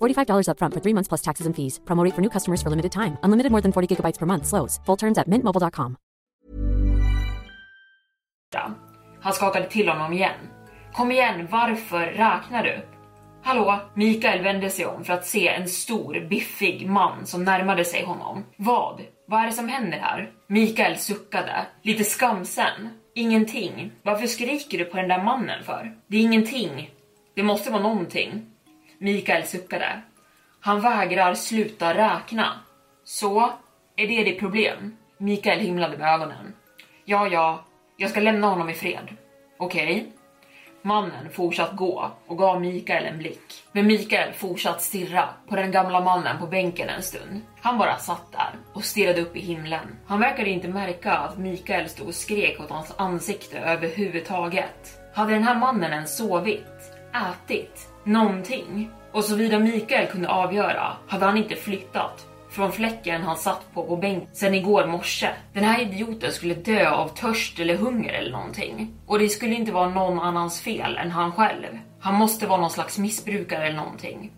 $45 0.00 0.48
upfront 0.48 0.74
for 0.74 0.80
three 0.80 0.94
months 0.94 1.08
plus 1.08 1.22
taxes 1.22 1.46
and 1.46 1.54
fees. 1.56 1.80
Promo 1.84 2.04
rate 2.04 2.14
for 2.14 2.22
new 2.22 2.30
customers 2.30 2.62
for 2.62 2.70
limited 2.70 2.92
time. 2.92 3.16
Unlimited 3.22 3.52
more 3.52 3.62
than 3.62 3.72
40 3.72 3.86
gigabytes 3.88 4.18
per 4.18 4.26
month. 4.26 4.46
Slows. 4.46 4.80
Full 4.86 4.98
terms 4.98 5.18
at 5.18 5.28
mintmobile.com. 5.28 5.96
Han 9.20 9.32
skakade 9.32 9.66
till 9.66 9.88
honom 9.88 10.12
igen. 10.12 10.34
Kom 10.92 11.12
igen, 11.12 11.48
varför 11.50 12.06
räknar 12.06 12.62
du? 12.62 12.82
Hallå? 13.42 13.80
Mikael 13.94 14.42
vände 14.42 14.70
sig 14.70 14.86
om 14.86 15.04
för 15.04 15.12
att 15.12 15.26
se 15.26 15.48
en 15.48 15.68
stor, 15.68 16.26
biffig 16.28 16.90
man 16.90 17.26
som 17.26 17.44
närmade 17.44 17.84
sig 17.84 18.04
honom. 18.04 18.44
Vad? 18.56 19.00
Vad 19.28 19.42
är 19.42 19.46
det 19.46 19.52
som 19.52 19.68
händer 19.68 19.98
här? 19.98 20.30
Mikael 20.48 20.96
suckade, 20.96 21.66
lite 21.82 22.04
skamsen. 22.04 22.88
Ingenting. 23.14 23.92
Varför 24.02 24.26
skriker 24.26 24.78
du 24.78 24.84
på 24.84 24.96
den 24.96 25.08
där 25.08 25.24
mannen 25.24 25.64
för? 25.64 25.96
Det 26.06 26.16
är 26.16 26.20
ingenting. 26.20 26.90
Det 27.34 27.42
måste 27.42 27.70
vara 27.70 27.82
någonting. 27.82 28.46
Mikael 29.04 29.44
suckade. 29.44 30.00
Han 30.60 30.80
vägrar 30.80 31.34
sluta 31.34 31.94
räkna. 31.94 32.60
Så, 33.04 33.52
är 33.96 34.08
det 34.08 34.24
ditt 34.24 34.38
problem? 34.38 34.96
Mikael 35.18 35.58
himlade 35.58 35.98
med 35.98 36.14
ögonen. 36.14 36.54
Ja, 37.04 37.28
ja, 37.28 37.64
jag 37.96 38.10
ska 38.10 38.20
lämna 38.20 38.46
honom 38.46 38.70
i 38.70 38.74
fred. 38.74 39.16
Okej. 39.58 40.12
Mannen 40.82 41.30
fortsatt 41.32 41.76
gå 41.76 42.10
och 42.26 42.38
gav 42.38 42.60
Mikael 42.60 43.04
en 43.04 43.18
blick. 43.18 43.64
Men 43.72 43.86
Mikael 43.86 44.32
fortsatt 44.32 44.82
stirra 44.82 45.28
på 45.48 45.56
den 45.56 45.70
gamla 45.70 46.00
mannen 46.00 46.38
på 46.38 46.46
bänken 46.46 46.88
en 46.88 47.02
stund. 47.02 47.40
Han 47.60 47.78
bara 47.78 47.98
satt 47.98 48.32
där 48.32 48.50
och 48.72 48.84
stirrade 48.84 49.20
upp 49.20 49.36
i 49.36 49.40
himlen. 49.40 49.98
Han 50.06 50.20
verkade 50.20 50.50
inte 50.50 50.68
märka 50.68 51.12
att 51.12 51.38
Mikael 51.38 51.88
stod 51.88 52.08
och 52.08 52.14
skrek 52.14 52.60
åt 52.60 52.70
hans 52.70 52.94
ansikte 52.96 53.58
överhuvudtaget. 53.58 55.00
Hade 55.14 55.32
den 55.32 55.42
här 55.42 55.54
mannen 55.58 55.92
ens 55.92 56.16
sovit? 56.16 56.73
Ätit? 57.14 57.88
Någonting? 58.04 58.90
Och 59.12 59.24
såvida 59.24 59.58
Mikael 59.58 60.06
kunde 60.06 60.28
avgöra 60.28 60.92
hade 61.08 61.24
han 61.24 61.36
inte 61.36 61.56
flyttat 61.56 62.26
från 62.50 62.72
fläcken 62.72 63.22
han 63.22 63.36
satt 63.36 63.74
på 63.74 63.86
på 63.86 63.96
bänken 63.96 64.28
sen 64.32 64.54
igår 64.54 64.86
morse. 64.86 65.28
Den 65.52 65.64
här 65.64 65.80
idioten 65.80 66.32
skulle 66.32 66.54
dö 66.54 66.90
av 66.90 67.08
törst 67.08 67.60
eller 67.60 67.76
hunger 67.76 68.12
eller 68.12 68.30
någonting. 68.30 68.94
Och 69.06 69.18
det 69.18 69.28
skulle 69.28 69.54
inte 69.54 69.72
vara 69.72 69.88
någon 69.88 70.18
annans 70.18 70.60
fel 70.60 70.96
än 70.96 71.10
han 71.10 71.32
själv. 71.32 71.78
Han 72.00 72.14
måste 72.14 72.46
vara 72.46 72.60
någon 72.60 72.70
slags 72.70 72.98
missbrukare 72.98 73.66
eller 73.66 73.76
någonting. 73.76 74.32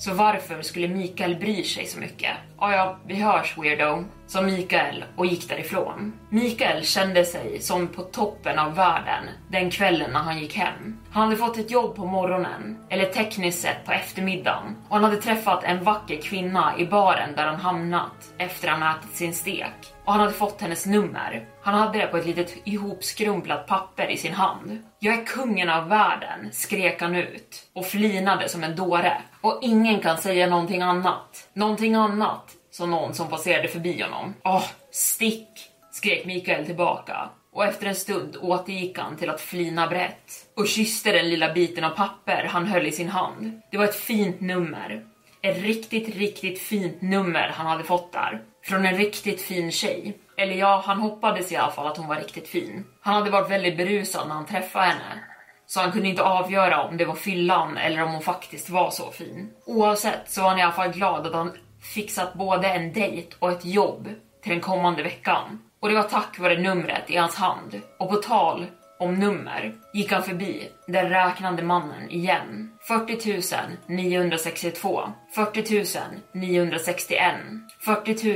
Så 0.00 0.14
varför 0.14 0.62
skulle 0.62 0.88
Mikael 0.88 1.36
bry 1.36 1.64
sig 1.64 1.86
så 1.86 1.98
mycket? 1.98 2.36
Ja, 2.58 2.72
ja, 2.72 2.98
vi 3.06 3.14
hörs 3.14 3.58
weirdo, 3.58 4.04
sa 4.26 4.42
Mikael 4.42 5.04
och 5.16 5.26
gick 5.26 5.48
därifrån. 5.48 6.12
Mikael 6.28 6.84
kände 6.84 7.24
sig 7.24 7.60
som 7.60 7.88
på 7.88 8.02
toppen 8.02 8.58
av 8.58 8.74
världen 8.74 9.24
den 9.50 9.70
kvällen 9.70 10.10
när 10.12 10.20
han 10.20 10.38
gick 10.38 10.56
hem. 10.56 10.98
Han 11.10 11.22
hade 11.22 11.36
fått 11.36 11.58
ett 11.58 11.70
jobb 11.70 11.96
på 11.96 12.06
morgonen, 12.06 12.78
eller 12.88 13.04
tekniskt 13.04 13.62
sett 13.62 13.84
på 13.86 13.92
eftermiddagen, 13.92 14.76
och 14.88 14.94
han 14.94 15.04
hade 15.04 15.16
träffat 15.16 15.64
en 15.64 15.84
vacker 15.84 16.20
kvinna 16.20 16.74
i 16.78 16.86
baren 16.86 17.34
där 17.36 17.46
han 17.46 17.60
hamnat 17.60 18.34
efter 18.38 18.68
han 18.68 18.96
ätit 18.96 19.16
sin 19.16 19.34
stek. 19.34 19.89
Och 20.04 20.12
han 20.12 20.20
hade 20.20 20.32
fått 20.32 20.60
hennes 20.60 20.86
nummer. 20.86 21.46
Han 21.62 21.74
hade 21.74 21.98
det 21.98 22.06
på 22.06 22.16
ett 22.16 22.26
litet 22.26 22.56
ihopskrumplat 22.64 23.66
papper 23.66 24.10
i 24.10 24.16
sin 24.16 24.32
hand. 24.32 24.78
Jag 24.98 25.14
är 25.14 25.24
kungen 25.24 25.70
av 25.70 25.88
världen, 25.88 26.48
skrek 26.52 27.00
han 27.02 27.16
ut 27.16 27.68
och 27.72 27.86
flinade 27.86 28.48
som 28.48 28.64
en 28.64 28.76
dåre. 28.76 29.22
Och 29.40 29.58
ingen 29.62 30.00
kan 30.00 30.18
säga 30.18 30.46
någonting 30.46 30.82
annat. 30.82 31.48
Någonting 31.52 31.94
annat, 31.94 32.56
sa 32.70 32.86
någon 32.86 33.14
som 33.14 33.28
passerade 33.28 33.68
förbi 33.68 34.02
honom. 34.02 34.34
Åh, 34.44 34.64
stick, 34.90 35.48
skrek 35.92 36.26
Mikael 36.26 36.66
tillbaka. 36.66 37.30
Och 37.52 37.64
efter 37.64 37.86
en 37.86 37.94
stund 37.94 38.36
återgick 38.40 38.98
han 38.98 39.16
till 39.16 39.30
att 39.30 39.40
flina 39.40 39.86
brett 39.86 40.32
och 40.56 40.68
kysste 40.68 41.12
den 41.12 41.28
lilla 41.28 41.52
biten 41.52 41.84
av 41.84 41.90
papper 41.90 42.44
han 42.44 42.66
höll 42.66 42.86
i 42.86 42.92
sin 42.92 43.08
hand. 43.08 43.60
Det 43.70 43.78
var 43.78 43.84
ett 43.84 44.00
fint 44.00 44.40
nummer. 44.40 45.04
Ett 45.42 45.62
riktigt, 45.62 46.16
riktigt 46.16 46.62
fint 46.62 47.02
nummer 47.02 47.52
han 47.54 47.66
hade 47.66 47.84
fått 47.84 48.12
där. 48.12 48.42
Från 48.62 48.86
en 48.86 48.96
riktigt 48.96 49.40
fin 49.40 49.72
tjej. 49.72 50.18
Eller 50.36 50.54
ja, 50.54 50.82
han 50.86 51.00
hoppades 51.00 51.52
i 51.52 51.56
alla 51.56 51.72
fall 51.72 51.86
att 51.86 51.96
hon 51.96 52.08
var 52.08 52.16
riktigt 52.16 52.48
fin. 52.48 52.84
Han 53.00 53.14
hade 53.14 53.30
varit 53.30 53.50
väldigt 53.50 53.76
berusad 53.76 54.28
när 54.28 54.34
han 54.34 54.46
träffade 54.46 54.84
henne. 54.84 55.24
Så 55.66 55.80
han 55.80 55.92
kunde 55.92 56.08
inte 56.08 56.22
avgöra 56.22 56.82
om 56.82 56.96
det 56.96 57.04
var 57.04 57.14
fyllan 57.14 57.76
eller 57.76 58.02
om 58.02 58.12
hon 58.12 58.22
faktiskt 58.22 58.70
var 58.70 58.90
så 58.90 59.10
fin. 59.10 59.50
Oavsett 59.66 60.30
så 60.30 60.42
var 60.42 60.48
han 60.48 60.58
i 60.58 60.62
alla 60.62 60.72
fall 60.72 60.92
glad 60.92 61.26
att 61.26 61.34
han 61.34 61.52
fixat 61.94 62.34
både 62.34 62.68
en 62.68 62.92
dejt 62.92 63.36
och 63.38 63.50
ett 63.50 63.64
jobb 63.64 64.08
till 64.42 64.52
den 64.52 64.60
kommande 64.60 65.02
veckan. 65.02 65.62
Och 65.80 65.88
det 65.88 65.94
var 65.94 66.02
tack 66.02 66.38
vare 66.38 66.58
numret 66.58 67.10
i 67.10 67.16
hans 67.16 67.34
hand. 67.34 67.80
Och 67.98 68.10
på 68.10 68.16
tal 68.16 68.66
om 69.00 69.14
nummer 69.14 69.72
gick 69.92 70.12
han 70.12 70.22
förbi 70.22 70.68
den 70.86 71.08
räknande 71.08 71.62
mannen 71.62 72.10
igen. 72.10 72.70
40 72.80 73.52
962, 73.86 75.02
40 75.34 75.90
961, 76.32 77.34
40 77.80 78.34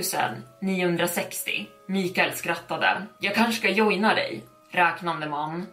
960. 0.60 1.66
Mikael 1.86 2.32
skrattade. 2.32 3.02
Jag 3.18 3.34
kanske 3.34 3.52
ska 3.52 3.70
joina 3.70 4.14
dig, 4.14 4.44
räknande 4.70 5.28
man. 5.28 5.66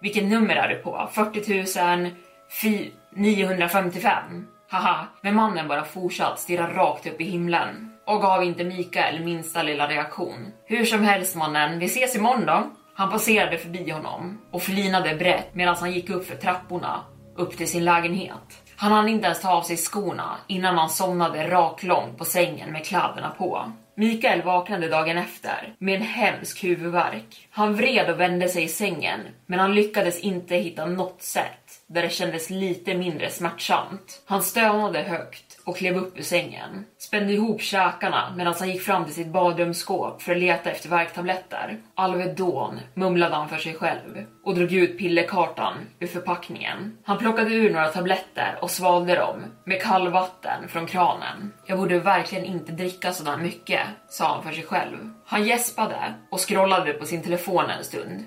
Vilket 0.00 0.24
nummer 0.24 0.56
är 0.56 0.68
du 0.68 0.74
på? 0.74 1.08
40 1.12 2.92
955? 3.10 4.46
Haha, 4.68 5.06
men 5.20 5.34
mannen 5.34 5.68
bara 5.68 5.84
fortsatt 5.84 6.40
stirra 6.40 6.74
rakt 6.74 7.06
upp 7.06 7.20
i 7.20 7.24
himlen 7.24 7.92
och 8.04 8.22
gav 8.22 8.44
inte 8.44 8.64
Mikael 8.64 9.24
minsta 9.24 9.62
lilla 9.62 9.88
reaktion. 9.88 10.52
Hur 10.66 10.84
som 10.84 11.02
helst 11.02 11.36
mannen, 11.36 11.78
vi 11.78 11.86
ses 11.86 12.16
imorgon 12.16 12.46
då. 12.46 12.70
Han 13.02 13.10
passerade 13.10 13.58
förbi 13.58 13.90
honom 13.90 14.40
och 14.50 14.62
flinade 14.62 15.14
brett 15.14 15.54
medan 15.54 15.76
han 15.76 15.92
gick 15.92 16.10
upp 16.10 16.26
för 16.26 16.36
trapporna 16.36 17.04
upp 17.36 17.56
till 17.56 17.68
sin 17.68 17.84
lägenhet. 17.84 18.62
Han 18.76 18.92
hann 18.92 19.08
inte 19.08 19.26
ens 19.26 19.40
ta 19.40 19.52
av 19.52 19.62
sig 19.62 19.76
skorna 19.76 20.36
innan 20.46 20.78
han 20.78 20.90
somnade 20.90 21.50
raklång 21.50 22.14
på 22.18 22.24
sängen 22.24 22.72
med 22.72 22.84
kläderna 22.84 23.34
på. 23.38 23.72
Mikael 23.96 24.42
vaknade 24.42 24.88
dagen 24.88 25.18
efter 25.18 25.74
med 25.78 25.94
en 25.94 26.02
hemsk 26.02 26.64
huvudvärk. 26.64 27.48
Han 27.50 27.74
vred 27.76 28.10
och 28.10 28.20
vände 28.20 28.48
sig 28.48 28.64
i 28.64 28.68
sängen, 28.68 29.20
men 29.46 29.58
han 29.58 29.74
lyckades 29.74 30.20
inte 30.20 30.56
hitta 30.56 30.86
något 30.86 31.22
sätt 31.22 31.80
där 31.86 32.02
det 32.02 32.12
kändes 32.12 32.50
lite 32.50 32.94
mindre 32.94 33.30
smärtsamt. 33.30 34.22
Han 34.26 34.42
stönade 34.42 35.02
högt 35.02 35.51
och 35.64 35.76
klev 35.76 35.96
upp 35.96 36.18
ur 36.18 36.22
sängen. 36.22 36.84
Spände 36.98 37.32
ihop 37.32 37.60
käkarna 37.60 38.34
medan 38.36 38.54
han 38.58 38.70
gick 38.70 38.82
fram 38.82 39.04
till 39.04 39.14
sitt 39.14 39.32
badrumsskåp 39.32 40.22
för 40.22 40.32
att 40.32 40.38
leta 40.38 40.70
efter 40.70 40.88
värktabletter. 40.88 41.76
Alvedon, 41.94 42.80
mumlade 42.94 43.34
han 43.34 43.48
för 43.48 43.56
sig 43.56 43.74
själv 43.74 44.26
och 44.44 44.54
drog 44.54 44.72
ut 44.72 44.98
pillerkartan 44.98 45.74
ur 46.00 46.06
förpackningen. 46.06 46.98
Han 47.04 47.18
plockade 47.18 47.54
ur 47.54 47.72
några 47.72 47.88
tabletter 47.88 48.58
och 48.62 48.70
svalde 48.70 49.14
dem 49.14 49.44
med 49.64 49.82
kallvatten 49.82 50.68
från 50.68 50.86
kranen. 50.86 51.52
Jag 51.66 51.78
borde 51.78 51.98
verkligen 51.98 52.44
inte 52.44 52.72
dricka 52.72 53.12
sådär 53.12 53.36
mycket, 53.36 53.80
sa 54.08 54.34
han 54.34 54.42
för 54.42 54.52
sig 54.52 54.64
själv. 54.64 54.96
Han 55.26 55.44
gäspade 55.44 56.14
och 56.30 56.48
scrollade 56.48 56.92
på 56.92 57.06
sin 57.06 57.22
telefon 57.22 57.70
en 57.70 57.84
stund 57.84 58.24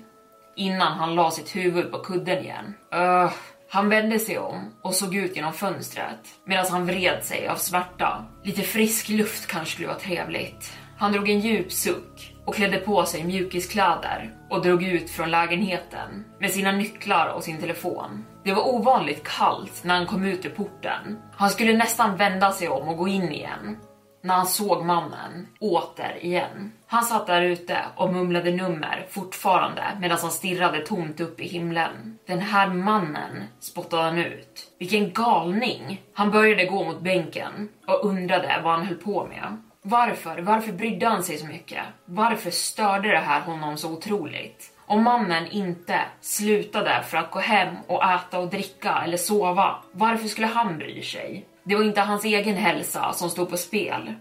innan 0.56 0.92
han 0.92 1.14
la 1.14 1.30
sitt 1.30 1.56
huvud 1.56 1.92
på 1.92 1.98
kudden 1.98 2.38
igen. 2.38 2.74
Öh. 2.92 3.30
Han 3.68 3.88
vände 3.88 4.18
sig 4.18 4.38
om 4.38 4.72
och 4.82 4.94
såg 4.94 5.14
ut 5.14 5.36
genom 5.36 5.52
fönstret 5.52 6.20
medan 6.44 6.66
han 6.70 6.86
vred 6.86 7.24
sig 7.24 7.48
av 7.48 7.56
smärta. 7.56 8.24
Lite 8.44 8.62
frisk 8.62 9.08
luft 9.08 9.46
kanske 9.46 9.72
skulle 9.72 9.88
vara 9.88 9.98
trevligt. 9.98 10.72
Han 10.98 11.12
drog 11.12 11.28
en 11.28 11.40
djup 11.40 11.72
suck 11.72 12.34
och 12.44 12.54
klädde 12.54 12.78
på 12.78 13.04
sig 13.04 13.24
mjukiskläder 13.24 14.34
och 14.50 14.62
drog 14.62 14.82
ut 14.82 15.10
från 15.10 15.30
lägenheten 15.30 16.24
med 16.40 16.50
sina 16.50 16.72
nycklar 16.72 17.28
och 17.28 17.44
sin 17.44 17.60
telefon. 17.60 18.24
Det 18.44 18.52
var 18.52 18.68
ovanligt 18.68 19.24
kallt 19.24 19.84
när 19.84 19.94
han 19.94 20.06
kom 20.06 20.24
ut 20.24 20.44
ur 20.44 20.50
porten. 20.50 21.18
Han 21.36 21.50
skulle 21.50 21.76
nästan 21.76 22.16
vända 22.16 22.52
sig 22.52 22.68
om 22.68 22.88
och 22.88 22.96
gå 22.96 23.08
in 23.08 23.32
igen 23.32 23.76
när 24.26 24.34
han 24.34 24.46
såg 24.46 24.84
mannen 24.84 25.46
återigen. 25.60 26.72
Han 26.86 27.04
satt 27.04 27.26
där 27.26 27.42
ute 27.42 27.78
och 27.96 28.12
mumlade 28.12 28.50
nummer 28.50 29.06
fortfarande 29.10 29.82
medan 30.00 30.18
han 30.22 30.30
stirrade 30.30 30.80
tomt 30.80 31.20
upp 31.20 31.40
i 31.40 31.48
himlen. 31.48 32.18
Den 32.26 32.40
här 32.40 32.68
mannen 32.68 33.44
spottade 33.60 34.02
han 34.02 34.18
ut. 34.18 34.72
Vilken 34.78 35.12
galning! 35.12 36.02
Han 36.12 36.30
började 36.30 36.64
gå 36.64 36.84
mot 36.84 37.00
bänken 37.00 37.68
och 37.86 38.04
undrade 38.04 38.60
vad 38.64 38.72
han 38.72 38.86
höll 38.86 38.96
på 38.96 39.26
med. 39.26 39.62
Varför? 39.82 40.38
Varför 40.38 40.72
brydde 40.72 41.06
han 41.06 41.22
sig 41.22 41.38
så 41.38 41.46
mycket? 41.46 41.82
Varför 42.04 42.50
störde 42.50 43.08
det 43.08 43.18
här 43.18 43.40
honom 43.40 43.76
så 43.76 43.92
otroligt? 43.92 44.72
Om 44.86 45.02
mannen 45.02 45.46
inte 45.50 46.00
slutade 46.20 47.02
för 47.02 47.16
att 47.16 47.30
gå 47.30 47.38
hem 47.38 47.76
och 47.86 48.04
äta 48.04 48.38
och 48.38 48.48
dricka 48.48 49.02
eller 49.04 49.16
sova, 49.16 49.76
varför 49.92 50.28
skulle 50.28 50.46
han 50.46 50.78
bry 50.78 51.02
sig? 51.02 51.46
Det 51.68 51.74
var 51.74 51.84
inte 51.84 52.00
hans 52.00 52.24
egen 52.24 52.56
hälsa 52.56 53.12
som 53.12 53.30
stod 53.30 53.50
på 53.50 53.56
spel. 53.56 54.14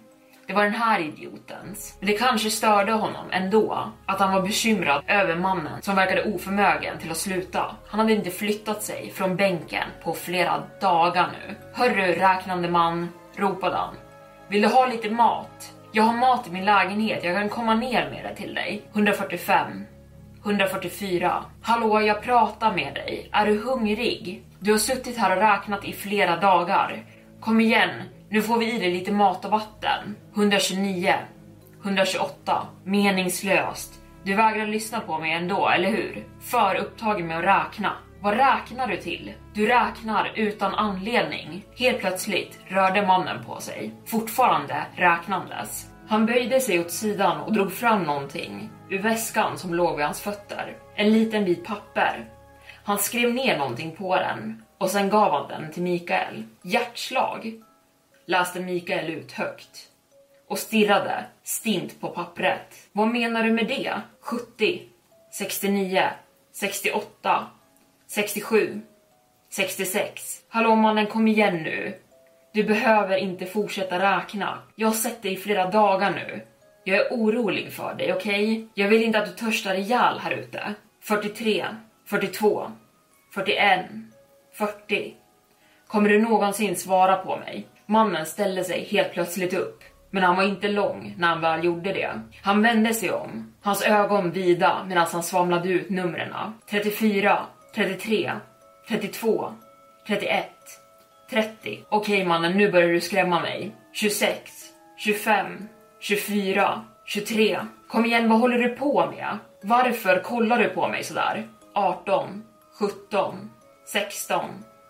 Det 0.48 0.54
var 0.54 0.64
den 0.64 0.74
här 0.74 1.00
idiotens. 1.00 1.98
Men 2.00 2.08
det 2.08 2.18
kanske 2.18 2.50
störde 2.50 2.92
honom 2.92 3.26
ändå 3.32 3.92
att 4.06 4.20
han 4.20 4.34
var 4.34 4.42
bekymrad 4.42 5.04
över 5.08 5.36
mannen 5.36 5.82
som 5.82 5.96
verkade 5.96 6.24
oförmögen 6.24 6.98
till 7.00 7.12
att 7.12 7.18
sluta. 7.18 7.76
Han 7.88 8.00
hade 8.00 8.14
inte 8.14 8.32
flyttat 8.32 8.84
sig 8.84 9.12
från 9.12 9.36
bänken 9.36 9.84
på 10.04 10.14
flera 10.14 10.64
dagar 10.82 11.28
nu. 11.32 11.56
Hörru 11.74 12.12
räknande 12.12 12.70
man, 12.70 13.10
ropade 13.36 13.76
han. 13.76 13.96
Vill 14.48 14.62
du 14.62 14.68
ha 14.68 14.86
lite 14.86 15.10
mat? 15.10 15.74
Jag 15.92 16.04
har 16.04 16.14
mat 16.14 16.48
i 16.48 16.52
min 16.52 16.66
lägenhet, 16.66 17.24
jag 17.24 17.36
kan 17.36 17.50
komma 17.50 17.76
ner 17.76 18.10
med 18.10 18.24
det 18.24 18.36
till 18.36 18.54
dig. 18.54 18.82
145. 18.94 19.86
144. 20.46 21.46
Hallå, 21.62 22.02
jag 22.02 22.22
pratar 22.22 22.74
med 22.74 22.94
dig. 22.94 23.30
Är 23.32 23.46
du 23.46 23.58
hungrig? 23.58 24.44
Du 24.60 24.72
har 24.72 24.80
suttit 24.80 25.18
här 25.18 25.36
och 25.36 25.42
räknat 25.42 25.86
i 25.86 25.94
flera 25.94 26.38
dagar. 26.38 27.04
Kom 27.46 27.62
igen, 27.62 27.90
nu 28.30 28.42
får 28.42 28.58
vi 28.58 28.74
i 28.76 28.80
dig 28.80 28.92
lite 28.92 29.12
mat 29.12 29.46
och 29.46 29.52
vatten. 29.52 30.16
129. 30.36 31.14
128. 31.84 32.68
Meningslöst. 32.84 33.94
Du 34.24 34.34
vägrar 34.34 34.68
lyssna 34.68 35.00
på 35.00 35.20
mig 35.20 35.32
ändå, 35.32 35.70
eller 35.70 35.90
hur? 35.90 36.28
För 36.42 36.76
upptagen 36.76 37.28
med 37.28 37.38
att 37.38 37.44
räkna. 37.44 37.92
Vad 38.22 38.38
räknar 38.38 38.88
du 38.88 38.98
till? 38.98 39.34
Du 39.54 39.68
räknar 39.68 40.32
utan 40.36 40.76
anledning. 40.76 41.66
Helt 41.78 42.00
plötsligt 42.00 42.60
rörde 42.68 43.08
mannen 43.08 43.46
på 43.46 43.60
sig, 43.60 43.94
fortfarande 44.06 44.86
räknandes. 44.96 45.86
Han 46.08 46.26
böjde 46.26 46.60
sig 46.60 46.80
åt 46.80 46.92
sidan 46.92 47.42
och 47.42 47.54
drog 47.54 47.72
fram 47.72 48.04
någonting 48.04 48.70
ur 48.90 49.02
väskan 49.02 49.58
som 49.58 49.74
låg 49.74 49.96
vid 49.96 50.06
hans 50.06 50.22
fötter. 50.22 50.78
En 50.96 51.14
liten 51.14 51.46
bit 51.46 51.66
papper. 51.66 52.26
Han 52.84 52.98
skrev 52.98 53.34
ner 53.34 53.58
någonting 53.58 53.96
på 53.96 54.16
den 54.16 54.62
och 54.78 54.90
sen 54.90 55.10
gav 55.10 55.32
han 55.32 55.48
den 55.48 55.72
till 55.72 55.84
Mikael. 55.84 56.44
Hjärtslag, 56.62 57.62
läste 58.26 58.60
Mikael 58.60 59.10
ut 59.10 59.32
högt 59.32 59.90
och 60.48 60.60
stirrade 60.60 61.26
stint 61.44 62.02
på 62.02 62.10
pappret. 62.10 62.88
Vad 62.92 63.08
menar 63.08 63.44
du 63.44 63.52
med 63.52 63.68
det? 63.68 64.02
70, 64.20 64.82
69, 65.32 66.04
68, 66.54 67.48
67, 68.08 68.82
66. 69.50 70.42
Hallå 70.50 70.76
mannen, 70.76 71.08
kom 71.08 71.28
igen 71.28 71.64
nu. 71.64 72.00
Du 72.54 72.64
behöver 72.64 73.18
inte 73.18 73.46
fortsätta 73.46 74.18
räkna. 74.18 74.58
Jag 74.76 74.88
har 74.88 74.96
sett 74.96 75.22
dig 75.22 75.34
i 75.34 75.38
flera 75.38 75.70
dagar 75.70 76.12
nu. 76.12 76.42
Jag 76.84 76.98
är 76.98 77.08
orolig 77.12 77.74
för 77.74 77.96
dig, 77.96 78.14
okej? 78.14 78.52
Okay? 78.52 78.68
Jag 78.74 78.88
vill 78.88 79.04
inte 79.04 79.20
att 79.20 79.26
du 79.26 79.32
törstar 79.32 79.76
ihjäl 79.76 80.20
här 80.20 80.32
ute. 80.32 80.74
43, 81.02 81.66
42, 82.06 82.72
41, 83.34 83.86
40. 84.58 85.14
Kommer 85.88 86.10
du 86.10 86.22
någonsin 86.22 86.76
svara 86.76 87.18
på 87.18 87.38
mig? 87.38 87.68
Mannen 87.86 88.26
ställde 88.26 88.64
sig 88.64 88.88
helt 88.92 89.14
plötsligt 89.14 89.54
upp. 89.54 89.84
Men 90.10 90.24
han 90.24 90.36
var 90.36 90.44
inte 90.44 90.68
lång 90.68 91.16
när 91.18 91.28
han 91.28 91.42
väl 91.42 91.64
gjorde 91.64 91.94
det. 91.94 92.22
Han 92.42 92.62
vände 92.62 92.94
sig 92.94 93.12
om, 93.12 93.54
hans 93.62 93.82
ögon 93.82 94.32
vida 94.32 94.86
medan 94.88 95.08
han 95.12 95.24
svamlade 95.24 95.70
ut 95.70 95.90
numren. 95.90 96.34
34, 96.70 97.40
33, 97.76 98.32
32, 98.88 99.54
31, 100.08 100.46
30. 101.30 101.84
Okej 101.90 102.26
mannen, 102.26 102.58
nu 102.58 102.72
börjar 102.72 102.90
du 102.90 103.02
skrämma 103.02 103.40
mig. 103.40 103.76
26, 103.94 104.52
25, 104.98 105.68
24, 106.00 106.82
23. 107.06 107.60
Kom 107.88 108.06
igen, 108.06 108.30
vad 108.30 108.40
håller 108.40 108.58
du 108.58 108.70
på 108.70 109.12
med? 109.16 109.38
Varför 109.64 110.20
kollar 110.20 110.60
du 110.60 110.70
på 110.70 110.88
mig 110.88 111.04
sådär? 111.04 111.48
18, 111.74 112.44
17, 112.80 113.50
16, 113.86 114.46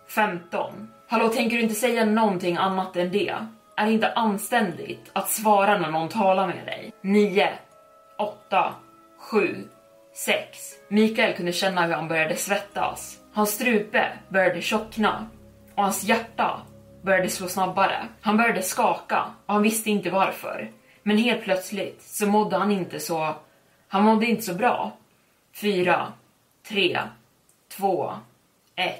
15. 0.07 0.91
Hallå, 1.07 1.29
tänker 1.29 1.57
du 1.57 1.63
inte 1.63 1.75
säga 1.75 2.05
någonting 2.05 2.55
annat 2.57 2.95
än 2.95 3.11
det? 3.11 3.35
Är 3.75 3.85
det 3.85 3.91
inte 3.91 4.13
anständigt 4.13 5.09
att 5.13 5.29
svara 5.29 5.77
när 5.77 5.91
någon 5.91 6.09
talar 6.09 6.47
med 6.47 6.65
dig? 6.65 6.93
9, 7.01 7.49
8, 8.17 8.73
7, 9.17 9.67
6. 10.13 10.57
Mikael 10.87 11.35
kunde 11.35 11.51
känna 11.51 11.85
hur 11.85 11.93
han 11.93 12.07
började 12.07 12.35
svettas. 12.35 13.17
Hans 13.33 13.49
strupe 13.49 14.11
började 14.29 14.61
tjockna 14.61 15.27
och 15.75 15.83
hans 15.83 16.03
hjärta 16.03 16.61
började 17.01 17.29
slå 17.29 17.47
snabbare. 17.47 18.07
Han 18.21 18.37
började 18.37 18.61
skaka 18.61 19.23
och 19.45 19.53
han 19.53 19.63
visste 19.63 19.89
inte 19.89 20.09
varför. 20.09 20.71
Men 21.03 21.17
helt 21.17 21.43
plötsligt 21.43 22.01
så 22.01 22.27
mådde 22.27 22.57
han 22.57 22.71
inte 22.71 22.99
så... 22.99 23.35
Han 23.87 24.03
mådde 24.03 24.25
inte 24.25 24.43
så 24.43 24.53
bra. 24.53 24.91
4, 25.53 26.13
3, 26.67 26.99
2, 27.77 28.13
1. 28.75 28.95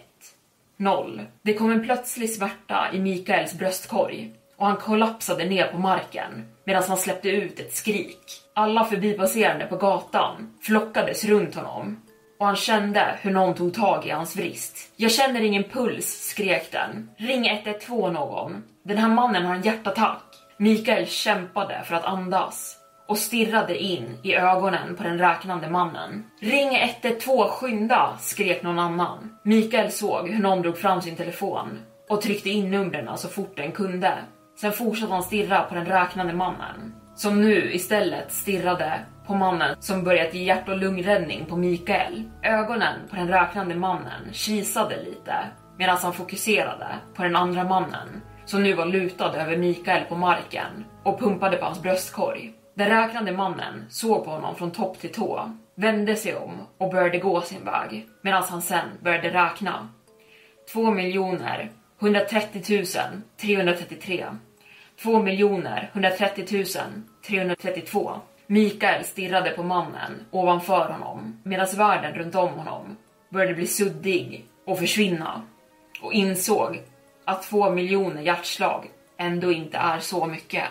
Noll. 0.78 1.22
Det 1.42 1.54
kom 1.54 1.72
en 1.72 1.84
plötslig 1.84 2.30
svärta 2.30 2.88
i 2.94 3.00
Mikaels 3.00 3.54
bröstkorg 3.54 4.32
och 4.58 4.66
han 4.66 4.78
kollapsade 4.78 5.46
ner 5.46 5.68
på 5.68 5.78
marken 5.78 6.50
medan 6.66 6.84
han 6.88 6.98
släppte 6.98 7.30
ut 7.30 7.60
ett 7.60 7.74
skrik. 7.74 8.42
Alla 8.54 8.86
förbipasserande 8.86 9.66
på 9.66 9.76
gatan 9.76 10.54
flockades 10.62 11.26
runt 11.26 11.56
honom 11.56 12.02
och 12.40 12.46
han 12.46 12.56
kände 12.56 13.20
hur 13.22 13.32
någon 13.32 13.56
tog 13.56 13.74
tag 13.74 14.06
i 14.06 14.10
hans 14.10 14.36
vrist. 14.36 14.92
Jag 14.96 15.12
känner 15.12 15.42
ingen 15.42 15.64
puls, 15.64 16.30
skrek 16.30 16.72
den. 16.72 17.10
Ring 17.18 17.48
112 17.48 18.14
någon. 18.14 18.64
Den 18.84 18.98
här 18.98 19.10
mannen 19.10 19.46
har 19.46 19.56
en 19.56 19.62
hjärtattack. 19.62 20.24
Mikael 20.58 21.08
kämpade 21.08 21.84
för 21.86 21.96
att 21.96 22.06
andas 22.06 22.78
och 23.08 23.18
stirrade 23.18 23.78
in 23.78 24.18
i 24.24 24.36
ögonen 24.36 24.96
på 24.96 25.04
den 25.04 25.18
räknande 25.18 25.70
mannen. 25.70 26.26
Ring 26.42 26.76
112, 26.76 27.50
skynda! 27.50 28.18
skrek 28.20 28.64
någon 28.64 28.80
annan. 28.80 29.38
Mikael 29.44 29.92
såg 29.92 30.30
hur 30.30 30.42
någon 30.42 30.62
drog 30.62 30.78
fram 30.78 31.02
sin 31.02 31.16
telefon 31.16 31.80
och 32.10 32.22
tryckte 32.22 32.50
in 32.50 32.72
numren 32.72 33.18
så 33.18 33.28
fort 33.28 33.58
den 33.58 33.72
kunde. 33.72 34.14
Sen 34.62 34.72
fortsatte 34.72 35.14
han 35.14 35.24
stirra 35.24 35.62
på 35.62 35.76
den 35.76 35.86
räknande 35.86 36.34
mannen, 36.34 36.96
som 37.16 37.42
nu 37.42 37.74
istället 37.74 38.32
stirrade 38.32 39.00
på 39.28 39.36
mannen 39.36 39.76
som 39.80 40.04
börjat 40.04 40.34
ge 40.34 40.44
hjärt 40.44 40.70
och 40.70 40.78
lungräddning 40.78 41.46
på 41.46 41.58
Mikael. 41.58 42.24
Ögonen 42.44 43.00
på 43.10 43.16
den 43.16 43.28
räknande 43.28 43.76
mannen 43.76 44.34
kisade 44.34 45.04
lite 45.04 45.36
medan 45.78 45.98
han 45.98 46.14
fokuserade 46.14 46.88
på 47.16 47.24
den 47.24 47.36
andra 47.36 47.64
mannen 47.64 48.22
som 48.46 48.64
nu 48.64 48.74
var 48.74 48.86
lutad 48.86 49.34
över 49.36 49.58
Mikael 49.58 50.06
på 50.06 50.16
marken 50.16 50.86
och 51.04 51.20
pumpade 51.20 51.58
på 51.58 51.66
hans 51.66 51.82
bröstkorg. 51.82 52.54
Den 52.76 52.90
räknande 52.90 53.32
mannen 53.32 53.86
såg 53.90 54.26
på 54.26 54.32
honom 54.32 54.56
från 54.56 54.72
topp 54.72 55.00
till 55.00 55.12
tå, 55.12 55.52
vände 55.76 56.16
sig 56.16 56.36
om 56.36 56.52
och 56.78 56.92
började 56.92 57.18
gå 57.18 57.42
sin 57.42 57.66
väg 57.66 58.08
medan 58.22 58.44
han 58.44 58.62
sen 58.62 58.90
började 59.02 59.34
räkna. 59.34 59.90
2 60.74 60.92
miljoner 60.92 61.72
130 62.00 62.62
333 63.38 64.26
2 65.02 65.22
miljoner 65.22 65.90
130 65.94 66.46
332 67.28 68.12
Mikael 68.48 69.04
stirrade 69.04 69.50
på 69.50 69.64
mannen 69.64 70.26
ovanför 70.32 70.90
honom 70.90 71.42
medan 71.44 71.68
världen 71.78 72.14
runt 72.14 72.36
om 72.36 72.50
honom 72.50 72.98
började 73.30 73.54
bli 73.54 73.68
suddig 73.68 74.46
och 74.66 74.80
försvinna 74.80 75.42
och 76.02 76.14
insåg 76.14 76.82
att 77.26 77.44
två 77.44 77.70
miljoner 77.70 78.22
hjärtslag 78.22 78.86
ändå 79.18 79.52
inte 79.52 79.78
är 79.78 80.00
så 80.00 80.26
mycket. 80.26 80.64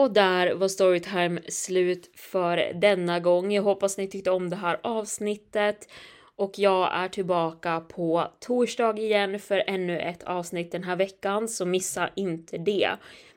Och 0.00 0.12
där 0.12 0.54
var 0.54 0.68
Storytime 0.68 1.40
slut 1.48 2.10
för 2.16 2.72
denna 2.74 3.20
gång. 3.20 3.52
Jag 3.52 3.62
hoppas 3.62 3.98
ni 3.98 4.08
tyckte 4.08 4.30
om 4.30 4.50
det 4.50 4.56
här 4.56 4.80
avsnittet 4.82 5.88
och 6.36 6.58
jag 6.58 6.94
är 6.94 7.08
tillbaka 7.08 7.80
på 7.80 8.28
torsdag 8.40 8.98
igen 8.98 9.38
för 9.38 9.64
ännu 9.66 9.98
ett 9.98 10.22
avsnitt 10.22 10.72
den 10.72 10.84
här 10.84 10.96
veckan, 10.96 11.48
så 11.48 11.66
missa 11.66 12.10
inte 12.16 12.58
det. 12.58 12.90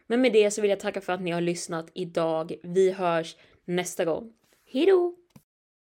Men 0.08 0.21
med 0.21 0.34
det 0.34 0.52
så 0.52 0.62
vill 0.62 0.69
jag 0.69 0.80
tacka 0.80 1.02
för 1.02 1.13
att 1.13 1.21
ni 1.21 1.32
har 1.32 1.41
lyssnat 1.41 1.91
idag. 1.93 2.54
Vi 2.63 2.91
hörs 2.91 3.36
nästa 3.65 4.06
gång. 4.06 4.34
Hejdå! 4.71 5.22